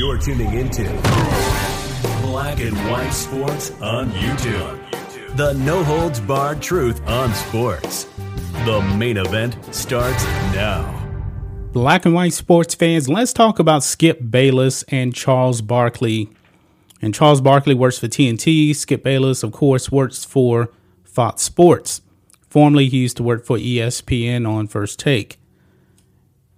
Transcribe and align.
You're 0.00 0.16
tuning 0.16 0.54
into 0.54 0.84
Black 2.22 2.58
and 2.58 2.74
White 2.90 3.10
Sports 3.10 3.70
on 3.82 4.10
YouTube. 4.12 5.36
The 5.36 5.52
no 5.52 5.84
holds 5.84 6.20
barred 6.20 6.62
truth 6.62 7.06
on 7.06 7.34
sports. 7.34 8.04
The 8.64 8.80
main 8.96 9.18
event 9.18 9.58
starts 9.74 10.24
now. 10.54 11.06
Black 11.74 12.06
and 12.06 12.14
white 12.14 12.32
sports 12.32 12.74
fans, 12.74 13.10
let's 13.10 13.34
talk 13.34 13.58
about 13.58 13.84
Skip 13.84 14.30
Bayless 14.30 14.84
and 14.84 15.14
Charles 15.14 15.60
Barkley. 15.60 16.30
And 17.02 17.12
Charles 17.12 17.42
Barkley 17.42 17.74
works 17.74 17.98
for 17.98 18.08
TNT. 18.08 18.74
Skip 18.74 19.02
Bayless, 19.02 19.42
of 19.42 19.52
course, 19.52 19.92
works 19.92 20.24
for 20.24 20.70
Fox 21.04 21.42
Sports. 21.42 22.00
Formerly, 22.48 22.88
he 22.88 22.96
used 22.96 23.18
to 23.18 23.22
work 23.22 23.44
for 23.44 23.58
ESPN 23.58 24.48
on 24.48 24.66
First 24.66 24.98
Take. 24.98 25.38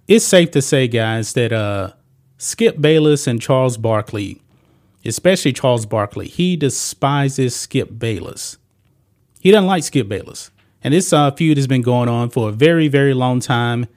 It's 0.07 0.23
safe 0.23 0.51
to 0.51 0.61
say, 0.61 0.87
guys, 0.87 1.33
that 1.33 1.51
uh, 1.51 1.91
Skip 2.37 2.81
Bayless 2.81 3.27
and 3.27 3.41
Charles 3.41 3.77
Barkley, 3.77 4.41
especially 5.05 5.53
Charles 5.53 5.85
Barkley, 5.85 6.27
he 6.27 6.55
despises 6.55 7.55
Skip 7.55 7.97
Bayless. 7.97 8.57
He 9.39 9.51
doesn't 9.51 9.67
like 9.67 9.83
Skip 9.83 10.07
Bayless. 10.07 10.51
And 10.83 10.93
this 10.93 11.13
uh, 11.13 11.31
feud 11.31 11.57
has 11.57 11.67
been 11.67 11.81
going 11.81 12.09
on 12.09 12.29
for 12.29 12.49
a 12.49 12.51
very, 12.51 12.87
very 12.87 13.13
long 13.13 13.39
time. 13.39 13.87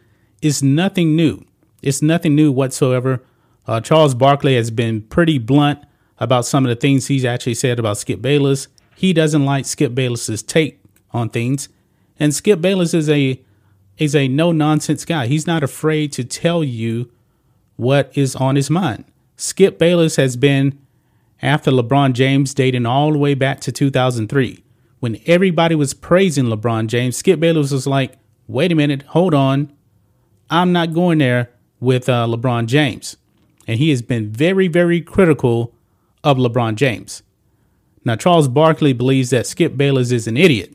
It's 0.40 0.62
nothing 0.62 1.16
new. 1.16 1.44
It's 1.82 2.02
nothing 2.02 2.34
new 2.34 2.52
whatsoever. 2.52 3.22
Uh, 3.66 3.80
Charles 3.80 4.14
Barkley 4.14 4.54
has 4.54 4.70
been 4.70 5.02
pretty 5.02 5.38
blunt 5.38 5.80
about 6.18 6.46
some 6.46 6.64
of 6.64 6.68
the 6.68 6.76
things 6.76 7.08
he's 7.08 7.24
actually 7.24 7.54
said 7.54 7.78
about 7.78 7.98
Skip 7.98 8.22
Bayless. 8.22 8.68
He 8.94 9.12
doesn't 9.12 9.44
like 9.44 9.66
Skip 9.66 9.94
Bayless's 9.94 10.42
take 10.42 10.80
on 11.10 11.28
things. 11.28 11.68
And 12.18 12.34
Skip 12.34 12.60
Bayless 12.60 12.94
is 12.94 13.08
a 13.08 13.42
is 13.98 14.14
a 14.14 14.28
no 14.28 14.52
nonsense 14.52 15.04
guy. 15.04 15.26
He's 15.26 15.46
not 15.46 15.62
afraid 15.62 16.12
to 16.12 16.24
tell 16.24 16.62
you 16.62 17.10
what 17.76 18.10
is 18.16 18.34
on 18.36 18.56
his 18.56 18.70
mind. 18.70 19.04
Skip 19.36 19.78
Bayless 19.78 20.16
has 20.16 20.36
been 20.36 20.78
after 21.42 21.70
LeBron 21.70 22.14
James 22.14 22.54
dating 22.54 22.86
all 22.86 23.12
the 23.12 23.18
way 23.18 23.34
back 23.34 23.60
to 23.60 23.72
2003. 23.72 24.62
When 25.00 25.20
everybody 25.26 25.74
was 25.74 25.94
praising 25.94 26.46
LeBron 26.46 26.86
James, 26.86 27.16
Skip 27.16 27.38
Bayless 27.38 27.70
was 27.70 27.86
like, 27.86 28.14
wait 28.48 28.72
a 28.72 28.74
minute, 28.74 29.02
hold 29.02 29.34
on. 29.34 29.72
I'm 30.48 30.72
not 30.72 30.94
going 30.94 31.18
there 31.18 31.50
with 31.80 32.08
uh, 32.08 32.26
LeBron 32.26 32.66
James. 32.66 33.16
And 33.66 33.78
he 33.78 33.90
has 33.90 34.00
been 34.00 34.30
very, 34.30 34.68
very 34.68 35.00
critical 35.00 35.74
of 36.24 36.38
LeBron 36.38 36.76
James. 36.76 37.22
Now, 38.04 38.16
Charles 38.16 38.48
Barkley 38.48 38.92
believes 38.92 39.30
that 39.30 39.46
Skip 39.46 39.76
Bayless 39.76 40.12
is 40.12 40.26
an 40.26 40.36
idiot. 40.36 40.74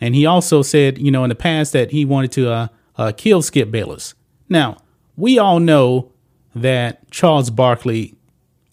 And 0.00 0.14
he 0.14 0.26
also 0.26 0.62
said, 0.62 0.98
you 0.98 1.10
know, 1.10 1.24
in 1.24 1.28
the 1.28 1.36
past 1.36 1.72
that 1.72 1.92
he 1.92 2.04
wanted 2.04 2.32
to 2.32 2.50
uh, 2.50 2.68
uh, 2.98 3.12
kill 3.16 3.40
Skip 3.40 3.70
Bayless. 3.70 4.14
Now, 4.48 4.78
we 5.16 5.38
all 5.38 5.60
know 5.60 6.12
that 6.56 7.10
Charles 7.10 7.50
Barkley 7.50 8.14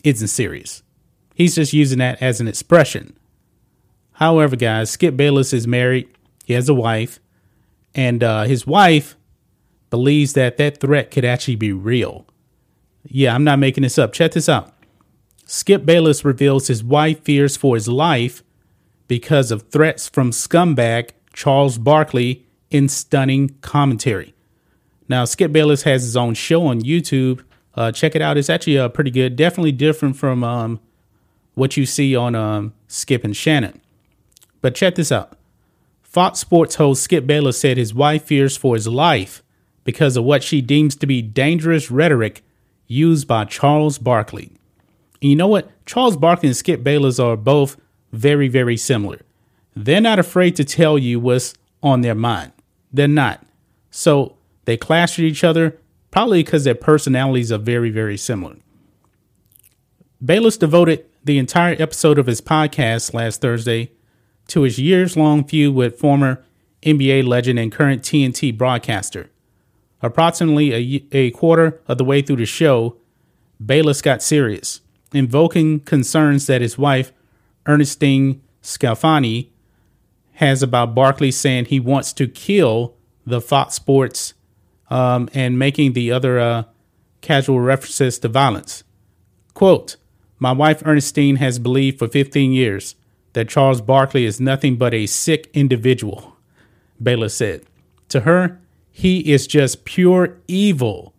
isn't 0.03 0.27
serious. 0.27 0.83
He's 1.35 1.55
just 1.55 1.73
using 1.73 1.99
that 1.99 2.21
as 2.21 2.39
an 2.39 2.47
expression. 2.47 3.17
However, 4.13 4.55
guys, 4.55 4.89
Skip 4.89 5.17
Bayless 5.17 5.53
is 5.53 5.67
married. 5.67 6.07
He 6.45 6.53
has 6.53 6.69
a 6.69 6.73
wife. 6.73 7.19
And 7.95 8.23
uh, 8.23 8.43
his 8.43 8.65
wife 8.65 9.15
believes 9.89 10.33
that 10.33 10.57
that 10.57 10.79
threat 10.79 11.11
could 11.11 11.25
actually 11.25 11.55
be 11.55 11.71
real. 11.71 12.25
Yeah, 13.05 13.35
I'm 13.35 13.43
not 13.43 13.59
making 13.59 13.83
this 13.83 13.97
up. 13.97 14.13
Check 14.13 14.31
this 14.31 14.49
out. 14.49 14.73
Skip 15.45 15.85
Bayless 15.85 16.23
reveals 16.23 16.67
his 16.67 16.83
wife 16.83 17.23
fears 17.23 17.57
for 17.57 17.75
his 17.75 17.87
life 17.87 18.43
because 19.07 19.51
of 19.51 19.69
threats 19.69 20.07
from 20.07 20.31
scumbag 20.31 21.09
Charles 21.33 21.77
Barkley 21.77 22.45
in 22.71 22.87
stunning 22.87 23.49
commentary. 23.61 24.33
Now, 25.09 25.25
Skip 25.25 25.51
Bayless 25.51 25.83
has 25.83 26.03
his 26.03 26.15
own 26.15 26.33
show 26.33 26.65
on 26.65 26.81
YouTube. 26.81 27.43
Uh, 27.75 27.91
check 27.91 28.15
it 28.15 28.21
out. 28.21 28.37
It's 28.37 28.49
actually 28.49 28.77
uh, 28.77 28.89
pretty 28.89 29.11
good. 29.11 29.35
Definitely 29.35 29.71
different 29.71 30.15
from 30.15 30.43
um, 30.43 30.79
what 31.55 31.75
you 31.77 31.85
see 31.85 32.15
on 32.15 32.35
um, 32.35 32.73
Skip 32.87 33.23
and 33.23 33.35
Shannon. 33.35 33.81
But 34.61 34.75
check 34.75 34.95
this 34.95 35.11
out. 35.11 35.37
Fox 36.03 36.39
Sports 36.39 36.75
host 36.75 37.03
Skip 37.03 37.25
Bayless 37.25 37.59
said 37.59 37.77
his 37.77 37.93
wife 37.93 38.23
fears 38.23 38.55
for 38.55 38.75
his 38.75 38.87
life 38.87 39.41
because 39.83 40.15
of 40.15 40.23
what 40.23 40.43
she 40.43 40.61
deems 40.61 40.95
to 40.97 41.07
be 41.07 41.21
dangerous 41.21 41.89
rhetoric 41.89 42.43
used 42.87 43.27
by 43.27 43.45
Charles 43.45 43.97
Barkley. 43.97 44.51
And 45.21 45.31
you 45.31 45.35
know 45.35 45.47
what? 45.47 45.71
Charles 45.85 46.15
Barkley 46.15 46.49
and 46.49 46.55
Skip 46.55 46.83
Bayless 46.83 47.19
are 47.19 47.35
both 47.35 47.77
very, 48.11 48.47
very 48.47 48.77
similar. 48.77 49.21
They're 49.75 50.01
not 50.01 50.19
afraid 50.19 50.55
to 50.57 50.63
tell 50.63 50.99
you 50.99 51.19
what's 51.19 51.55
on 51.81 52.01
their 52.01 52.15
mind. 52.15 52.51
They're 52.91 53.07
not. 53.07 53.43
So 53.89 54.37
they 54.65 54.77
clash 54.77 55.17
with 55.17 55.25
each 55.25 55.43
other, 55.43 55.79
probably 56.13 56.43
because 56.43 56.63
their 56.63 56.75
personalities 56.75 57.51
are 57.51 57.57
very, 57.57 57.89
very 57.89 58.15
similar. 58.15 58.55
Bayless 60.23 60.57
devoted 60.57 61.03
the 61.23 61.39
entire 61.39 61.75
episode 61.79 62.19
of 62.19 62.27
his 62.27 62.39
podcast 62.39 63.15
last 63.15 63.41
Thursday 63.41 63.91
to 64.49 64.61
his 64.61 64.77
years 64.77 65.17
long 65.17 65.43
feud 65.43 65.73
with 65.73 65.97
former 65.97 66.45
NBA 66.83 67.25
legend 67.25 67.57
and 67.57 67.71
current 67.71 68.03
TNT 68.03 68.55
broadcaster. 68.55 69.31
Approximately 70.03 70.71
a, 70.71 71.03
a 71.11 71.31
quarter 71.31 71.81
of 71.87 71.97
the 71.97 72.05
way 72.05 72.21
through 72.21 72.35
the 72.35 72.45
show, 72.45 72.95
Bayless 73.65 74.03
got 74.03 74.21
serious, 74.21 74.81
invoking 75.15 75.79
concerns 75.79 76.45
that 76.45 76.61
his 76.61 76.77
wife 76.77 77.11
Ernestine 77.65 78.39
Sclafani 78.61 79.49
has 80.33 80.61
about 80.61 80.93
Barkley 80.93 81.31
saying 81.31 81.65
he 81.65 81.79
wants 81.79 82.13
to 82.13 82.27
kill 82.27 82.93
the 83.25 83.41
Fox 83.41 83.73
Sports 83.73 84.35
um, 84.89 85.29
and 85.33 85.57
making 85.57 85.93
the 85.93 86.11
other 86.11 86.39
uh, 86.39 86.63
casual 87.21 87.59
references 87.59 88.19
to 88.19 88.27
violence. 88.27 88.83
Quote, 89.53 89.95
my 90.39 90.51
wife 90.51 90.83
Ernestine 90.85 91.37
has 91.37 91.59
believed 91.59 91.99
for 91.99 92.07
15 92.07 92.51
years 92.51 92.95
that 93.33 93.49
Charles 93.49 93.81
Barkley 93.81 94.25
is 94.25 94.39
nothing 94.39 94.75
but 94.75 94.93
a 94.93 95.05
sick 95.05 95.49
individual, 95.53 96.35
Bayless 97.01 97.35
said. 97.35 97.63
To 98.09 98.21
her, 98.21 98.59
he 98.91 99.31
is 99.31 99.47
just 99.47 99.85
pure 99.85 100.37
evil, 100.47 101.13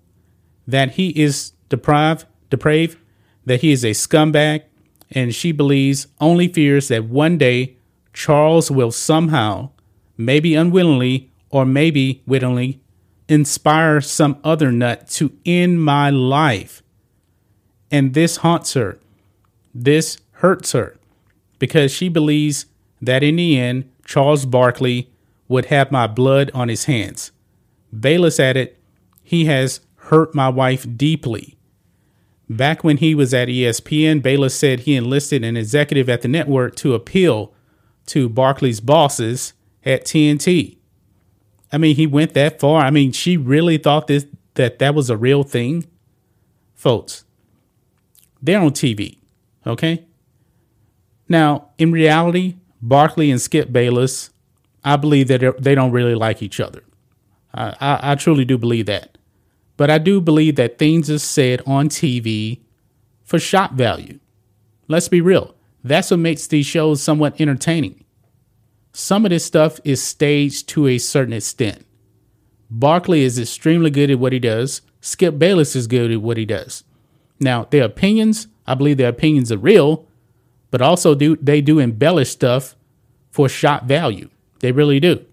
that 0.67 0.93
he 0.93 1.09
is 1.11 1.53
deprived, 1.69 2.27
depraved, 2.51 2.99
that 3.47 3.63
he 3.63 3.73
is 3.73 3.85
a 3.85 3.91
scumbag, 3.91 4.63
and 5.11 5.35
she 5.35 5.53
believes 5.53 6.07
only 6.21 6.49
fears 6.49 6.89
that 6.89 7.05
one 7.05 7.37
day 7.39 7.77
Charles 8.13 8.71
will 8.71 8.93
somehow, 8.93 9.71
maybe 10.17 10.55
unwillingly 10.55 11.31
or 11.51 11.65
maybe 11.65 12.23
wittingly, 12.27 12.81
inspire 13.29 14.01
some 14.01 14.39
other 14.45 14.71
nut 14.71 15.09
to 15.09 15.33
end 15.45 15.83
my 15.83 16.11
life. 16.11 16.83
And 17.91 18.15
this 18.15 18.39
haunts 18.39 18.75
her. 18.75 18.99
This 19.75 20.19
hurts 20.33 20.73
her 20.73 20.97
because 21.59 21.93
she 21.93 22.09
believes 22.09 22.67
that 23.01 23.23
in 23.23 23.37
the 23.37 23.59
end, 23.59 23.91
Charles 24.05 24.47
Barkley 24.47 25.11
would 25.49 25.67
have 25.67 25.93
my 25.93 26.07
blood 26.07 26.51
on 26.55 26.69
his 26.69 26.85
hands. 26.85 27.33
Bayless 27.99 28.41
added, 28.41 28.77
He 29.23 29.45
has 29.47 29.81
hurt 29.97 30.35
my 30.35 30.49
wife 30.49 30.87
deeply. 30.97 31.57
Back 32.49 32.85
when 32.85 32.99
he 32.99 33.15
was 33.15 33.33
at 33.33 33.49
ESPN, 33.49 34.23
Bayless 34.23 34.55
said 34.55 34.81
he 34.81 34.97
enlisted 34.97 35.43
an 35.45 35.57
executive 35.57 36.09
at 36.09 36.23
the 36.23 36.29
network 36.29 36.77
to 36.77 36.95
appeal 36.95 37.55
to 38.07 38.29
Barkley's 38.29 38.81
bosses 38.81 39.55
at 39.85 40.05
TNT. 40.05 40.77
I 41.75 41.79
mean, 41.79 41.97
he 41.97 42.07
went 42.07 42.35
that 42.35 42.61
far. 42.61 42.83
I 42.83 42.91
mean, 42.91 43.11
she 43.11 43.37
really 43.37 43.79
thought 43.79 44.07
this 44.07 44.27
that 44.55 44.79
that 44.79 44.95
was 44.95 45.11
a 45.11 45.17
real 45.17 45.43
thing. 45.43 45.85
Folks, 46.73 47.25
they're 48.41 48.61
on 48.61 48.71
TV, 48.71 49.19
okay? 49.67 50.05
Now, 51.29 51.71
in 51.77 51.91
reality, 51.91 52.55
Barkley 52.81 53.29
and 53.29 53.41
Skip 53.41 53.73
Bayless, 53.73 54.31
I 54.85 54.95
believe 54.95 55.27
that 55.27 55.57
they 55.59 55.75
don't 55.75 55.91
really 55.91 56.15
like 56.15 56.43
each 56.43 56.61
other. 56.61 56.85
I, 57.53 57.75
I, 57.81 58.13
I 58.13 58.15
truly 58.15 58.45
do 58.45 58.57
believe 58.57 58.87
that. 58.87 59.19
But 59.77 59.91
I 59.91 59.99
do 59.99 60.21
believe 60.21 60.55
that 60.55 60.79
things 60.79 61.11
are 61.11 61.19
said 61.19 61.61
on 61.67 61.89
TV 61.89 62.61
for 63.25 63.41
shock 63.41 63.73
value. 63.73 64.21
Let's 64.87 65.09
be 65.09 65.21
real. 65.21 65.57
That's 65.83 66.13
what 66.13 66.21
makes 66.21 66.47
these 66.47 66.67
shows 66.67 67.03
somewhat 67.03 67.41
entertaining. 67.41 68.04
Some 68.97 69.27
of 69.27 69.31
this 69.31 69.45
stuff 69.45 69.81
is 69.83 70.01
staged 70.01 70.69
to 70.69 70.87
a 70.87 70.99
certain 70.99 71.33
extent. 71.33 71.85
Barkley 72.71 73.23
is 73.23 73.41
extremely 73.41 73.91
good 73.91 74.09
at 74.09 74.21
what 74.21 74.33
he 74.33 74.39
does. 74.39 74.83
Skip 75.01 75.37
Bayless 75.37 75.75
is 75.75 75.89
good 75.89 76.13
at 76.13 76.23
what 76.23 76.37
he 76.37 76.45
does. 76.45 76.85
Now, 77.41 77.65
their 77.65 77.83
opinions, 77.85 78.47
I 78.69 78.75
believe 78.75 78.97
their 78.97 79.09
opinions 79.09 79.51
are 79.51 79.59
real, 79.59 80.07
but 80.71 80.81
also 80.81 81.17
do 81.17 81.35
they 81.37 81.61
do 81.61 81.81
embellish 81.81 82.31
stuff 82.31 82.77
for 83.33 83.49
shot 83.49 83.87
value. 83.87 84.31
They 84.61 84.71
really 84.71 85.01
do. 85.01 85.27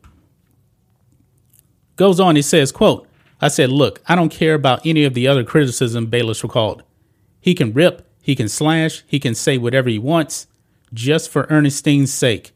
Goes 1.97 2.19
on, 2.19 2.35
he 2.35 2.41
says, 2.41 2.71
quote, 2.71 3.07
I 3.39 3.47
said, 3.49 3.69
look, 3.69 4.01
I 4.07 4.15
don't 4.15 4.29
care 4.29 4.55
about 4.55 4.83
any 4.87 5.03
of 5.03 5.13
the 5.13 5.27
other 5.27 5.43
criticism 5.43 6.07
Bayless 6.07 6.41
recalled. 6.41 6.81
He 7.39 7.53
can 7.53 7.73
rip, 7.73 8.07
he 8.23 8.35
can 8.35 8.49
slash, 8.49 9.03
he 9.05 9.19
can 9.19 9.35
say 9.35 9.59
whatever 9.59 9.87
he 9.87 9.99
wants, 9.99 10.47
just 10.91 11.29
for 11.29 11.45
Ernestine's 11.51 12.11
sake. 12.11 12.53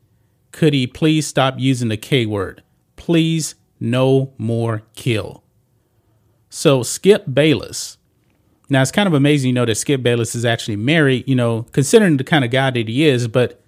Could 0.55 0.73
he 0.73 0.87
please 0.87 1.27
stop 1.27 1.55
using 1.57 1.89
the 1.89 1.97
K 1.97 2.25
word? 2.25 2.63
Please, 2.95 3.55
no 3.77 4.31
more 4.37 4.83
kill. 4.95 5.43
So 6.49 6.81
Skip 6.81 7.25
Bayless 7.33 7.97
Now 8.69 8.81
it's 8.81 8.89
kind 8.89 9.05
of 9.05 9.13
amazing, 9.13 9.49
you 9.49 9.53
know, 9.53 9.65
that 9.65 9.75
Skip 9.75 10.01
Bayless 10.01 10.33
is 10.33 10.45
actually 10.45 10.77
married, 10.77 11.27
you 11.27 11.35
know, 11.35 11.63
considering 11.73 12.15
the 12.15 12.23
kind 12.23 12.45
of 12.45 12.51
guy 12.51 12.71
that 12.71 12.87
he 12.87 13.05
is, 13.05 13.27
but 13.27 13.61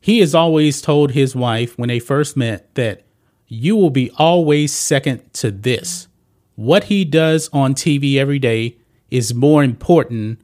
he 0.00 0.20
has 0.20 0.34
always 0.34 0.80
told 0.80 1.10
his 1.10 1.36
wife 1.36 1.76
when 1.76 1.88
they 1.88 1.98
first 1.98 2.38
met 2.38 2.74
that 2.74 3.02
you 3.46 3.76
will 3.76 3.90
be 3.90 4.10
always 4.16 4.72
second 4.72 5.30
to 5.34 5.50
this. 5.50 6.08
What 6.54 6.84
he 6.84 7.04
does 7.04 7.50
on 7.52 7.74
TV 7.74 8.16
every 8.16 8.38
day 8.38 8.78
is 9.10 9.34
more 9.34 9.62
important 9.62 10.40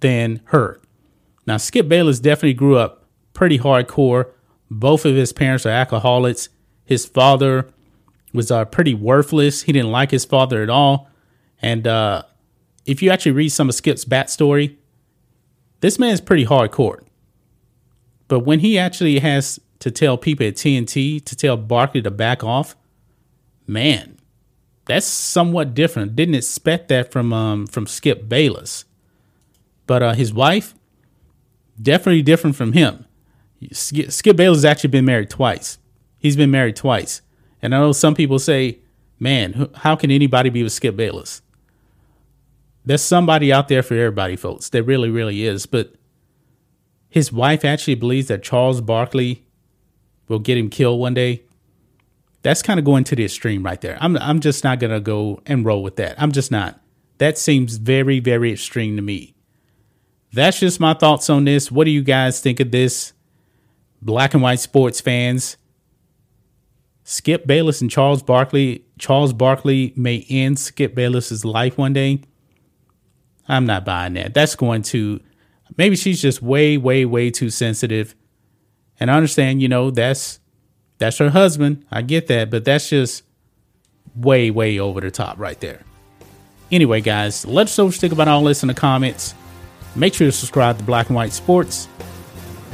than 0.00 0.40
her. 0.46 0.80
Now, 1.46 1.56
Skip 1.58 1.86
Bayless 1.88 2.18
definitely 2.18 2.54
grew 2.54 2.76
up 2.76 3.06
pretty 3.32 3.60
hardcore. 3.60 4.32
Both 4.70 5.04
of 5.04 5.14
his 5.14 5.32
parents 5.32 5.64
are 5.66 5.70
alcoholics. 5.70 6.48
His 6.84 7.06
father 7.06 7.70
was 8.32 8.50
uh, 8.50 8.64
pretty 8.66 8.94
worthless. 8.94 9.62
He 9.62 9.72
didn't 9.72 9.90
like 9.90 10.10
his 10.10 10.24
father 10.24 10.62
at 10.62 10.70
all. 10.70 11.08
And 11.60 11.86
uh, 11.86 12.22
if 12.86 13.02
you 13.02 13.10
actually 13.10 13.32
read 13.32 13.50
some 13.50 13.68
of 13.68 13.74
Skip's 13.74 14.04
backstory, 14.04 14.76
this 15.80 15.98
man 15.98 16.12
is 16.12 16.20
pretty 16.20 16.44
hardcore. 16.44 17.02
But 18.28 18.40
when 18.40 18.60
he 18.60 18.78
actually 18.78 19.18
has 19.20 19.58
to 19.80 19.90
tell 19.90 20.18
people 20.18 20.46
at 20.46 20.54
TNT 20.54 21.24
to 21.24 21.36
tell 21.36 21.56
Barkley 21.56 22.02
to 22.02 22.10
back 22.10 22.44
off, 22.44 22.76
man, 23.66 24.18
that's 24.86 25.06
somewhat 25.06 25.74
different. 25.74 26.16
Didn't 26.16 26.34
expect 26.34 26.88
that 26.88 27.12
from 27.12 27.32
um, 27.32 27.66
from 27.66 27.86
Skip 27.86 28.28
Bayless. 28.28 28.84
But 29.86 30.02
uh, 30.02 30.12
his 30.14 30.32
wife, 30.32 30.74
definitely 31.80 32.22
different 32.22 32.56
from 32.56 32.72
him. 32.72 33.06
Skip, 33.72 34.36
Bayless 34.36 34.58
has 34.58 34.64
actually 34.64 34.90
been 34.90 35.04
married 35.04 35.30
twice. 35.30 35.78
He's 36.18 36.36
been 36.36 36.50
married 36.50 36.76
twice. 36.76 37.22
And 37.60 37.74
I 37.74 37.78
know 37.78 37.92
some 37.92 38.14
people 38.14 38.38
say, 38.38 38.78
man, 39.18 39.68
how 39.74 39.96
can 39.96 40.10
anybody 40.10 40.50
be 40.50 40.62
with 40.62 40.72
Skip 40.72 40.96
Bayless? 40.96 41.42
there's 42.88 43.02
somebody 43.02 43.52
out 43.52 43.68
there 43.68 43.82
for 43.82 43.92
everybody, 43.92 44.34
folks. 44.34 44.70
There 44.70 44.82
really, 44.82 45.10
really 45.10 45.44
is. 45.44 45.66
But 45.66 45.92
his 47.10 47.30
wife 47.30 47.62
actually 47.62 47.96
believes 47.96 48.28
that 48.28 48.42
Charles 48.42 48.80
Barkley 48.80 49.44
will 50.26 50.38
get 50.38 50.56
him 50.56 50.70
killed 50.70 50.98
one 50.98 51.12
day. 51.12 51.42
That's 52.40 52.62
kind 52.62 52.78
of 52.78 52.86
going 52.86 53.04
to 53.04 53.14
the 53.14 53.26
extreme 53.26 53.62
right 53.62 53.78
there. 53.82 53.98
I'm 54.00 54.16
I'm 54.16 54.40
just 54.40 54.64
not 54.64 54.80
gonna 54.80 55.00
go 55.00 55.42
and 55.44 55.66
roll 55.66 55.82
with 55.82 55.96
that. 55.96 56.20
I'm 56.20 56.32
just 56.32 56.50
not. 56.50 56.80
That 57.18 57.36
seems 57.36 57.76
very, 57.76 58.20
very 58.20 58.52
extreme 58.52 58.96
to 58.96 59.02
me. 59.02 59.34
That's 60.32 60.58
just 60.58 60.80
my 60.80 60.94
thoughts 60.94 61.28
on 61.28 61.44
this. 61.44 61.70
What 61.70 61.84
do 61.84 61.90
you 61.90 62.02
guys 62.02 62.40
think 62.40 62.58
of 62.58 62.70
this? 62.70 63.12
Black 64.00 64.34
and 64.34 64.42
white 64.42 64.60
sports 64.60 65.00
fans. 65.00 65.56
Skip 67.04 67.46
Bayless 67.46 67.80
and 67.80 67.90
Charles 67.90 68.22
Barkley. 68.22 68.84
Charles 68.98 69.32
Barkley 69.32 69.92
may 69.96 70.26
end 70.28 70.58
Skip 70.58 70.94
Bayless's 70.94 71.44
life 71.44 71.78
one 71.78 71.92
day. 71.92 72.20
I'm 73.48 73.64
not 73.64 73.84
buying 73.84 74.14
that. 74.14 74.34
That's 74.34 74.54
going 74.54 74.82
to 74.82 75.20
maybe 75.76 75.96
she's 75.96 76.20
just 76.20 76.42
way, 76.42 76.76
way, 76.76 77.04
way 77.04 77.30
too 77.30 77.50
sensitive. 77.50 78.14
And 79.00 79.10
I 79.10 79.14
understand, 79.14 79.62
you 79.62 79.68
know, 79.68 79.90
that's 79.90 80.40
that's 80.98 81.18
her 81.18 81.30
husband. 81.30 81.84
I 81.90 82.02
get 82.02 82.26
that, 82.26 82.50
but 82.50 82.64
that's 82.64 82.88
just 82.90 83.22
way, 84.14 84.50
way 84.50 84.78
over 84.78 85.00
the 85.00 85.10
top 85.10 85.38
right 85.38 85.58
there. 85.60 85.80
Anyway, 86.70 87.00
guys, 87.00 87.46
let 87.46 87.68
us 87.68 87.78
know 87.78 87.86
what 87.86 87.94
you 87.94 88.00
think 88.00 88.12
about 88.12 88.28
all 88.28 88.44
this 88.44 88.62
in 88.62 88.66
the 88.66 88.74
comments. 88.74 89.34
Make 89.94 90.12
sure 90.14 90.26
to 90.26 90.32
subscribe 90.32 90.76
to 90.78 90.84
Black 90.84 91.06
and 91.06 91.16
White 91.16 91.32
Sports, 91.32 91.88